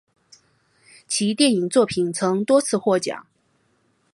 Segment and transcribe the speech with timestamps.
[1.07, 3.27] 其电影作品曾多次获奖。